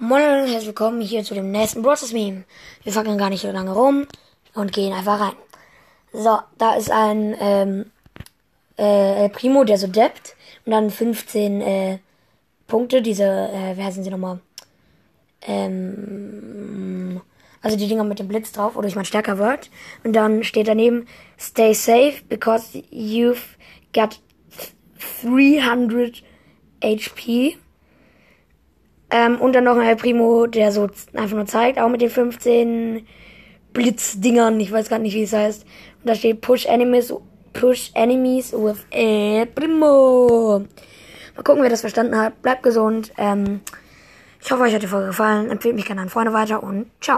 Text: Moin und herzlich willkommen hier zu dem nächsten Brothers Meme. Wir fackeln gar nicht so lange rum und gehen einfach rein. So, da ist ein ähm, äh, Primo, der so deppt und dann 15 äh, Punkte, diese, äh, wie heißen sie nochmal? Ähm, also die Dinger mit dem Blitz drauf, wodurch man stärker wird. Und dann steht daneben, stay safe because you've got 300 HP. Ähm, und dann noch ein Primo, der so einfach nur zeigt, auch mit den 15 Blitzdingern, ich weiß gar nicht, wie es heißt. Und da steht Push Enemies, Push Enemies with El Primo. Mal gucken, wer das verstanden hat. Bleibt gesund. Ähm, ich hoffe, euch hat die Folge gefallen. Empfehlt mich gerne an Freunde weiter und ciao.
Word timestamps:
Moin 0.00 0.22
und 0.22 0.46
herzlich 0.46 0.66
willkommen 0.66 1.00
hier 1.00 1.24
zu 1.24 1.34
dem 1.34 1.50
nächsten 1.50 1.82
Brothers 1.82 2.12
Meme. 2.12 2.44
Wir 2.84 2.92
fackeln 2.92 3.18
gar 3.18 3.30
nicht 3.30 3.42
so 3.42 3.50
lange 3.50 3.72
rum 3.72 4.06
und 4.54 4.72
gehen 4.72 4.92
einfach 4.92 5.18
rein. 5.18 5.34
So, 6.12 6.38
da 6.56 6.76
ist 6.76 6.88
ein 6.88 7.34
ähm, 7.40 7.90
äh, 8.76 9.28
Primo, 9.28 9.64
der 9.64 9.76
so 9.76 9.88
deppt 9.88 10.36
und 10.64 10.70
dann 10.70 10.90
15 10.90 11.60
äh, 11.60 11.98
Punkte, 12.68 13.02
diese, 13.02 13.24
äh, 13.24 13.76
wie 13.76 13.82
heißen 13.82 14.04
sie 14.04 14.10
nochmal? 14.10 14.38
Ähm, 15.42 17.20
also 17.60 17.76
die 17.76 17.88
Dinger 17.88 18.04
mit 18.04 18.20
dem 18.20 18.28
Blitz 18.28 18.52
drauf, 18.52 18.76
wodurch 18.76 18.94
man 18.94 19.04
stärker 19.04 19.38
wird. 19.38 19.68
Und 20.04 20.12
dann 20.12 20.44
steht 20.44 20.68
daneben, 20.68 21.08
stay 21.40 21.74
safe 21.74 22.22
because 22.28 22.78
you've 22.92 23.56
got 23.92 24.20
300 25.24 26.22
HP. 26.84 27.58
Ähm, 29.10 29.40
und 29.40 29.54
dann 29.54 29.64
noch 29.64 29.76
ein 29.76 29.96
Primo, 29.96 30.46
der 30.46 30.70
so 30.70 30.88
einfach 31.14 31.36
nur 31.36 31.46
zeigt, 31.46 31.78
auch 31.78 31.88
mit 31.88 32.02
den 32.02 32.10
15 32.10 33.06
Blitzdingern, 33.72 34.60
ich 34.60 34.70
weiß 34.70 34.88
gar 34.88 34.98
nicht, 34.98 35.14
wie 35.14 35.22
es 35.22 35.32
heißt. 35.32 35.62
Und 35.62 36.08
da 36.08 36.14
steht 36.14 36.40
Push 36.40 36.66
Enemies, 36.66 37.14
Push 37.52 37.90
Enemies 37.94 38.52
with 38.52 38.84
El 38.90 39.46
Primo. 39.46 40.64
Mal 41.36 41.42
gucken, 41.42 41.62
wer 41.62 41.70
das 41.70 41.80
verstanden 41.80 42.18
hat. 42.18 42.42
Bleibt 42.42 42.62
gesund. 42.62 43.12
Ähm, 43.16 43.60
ich 44.42 44.50
hoffe, 44.50 44.62
euch 44.62 44.74
hat 44.74 44.82
die 44.82 44.88
Folge 44.88 45.08
gefallen. 45.08 45.50
Empfehlt 45.50 45.74
mich 45.74 45.86
gerne 45.86 46.02
an 46.02 46.08
Freunde 46.08 46.32
weiter 46.32 46.62
und 46.62 46.90
ciao. 47.00 47.16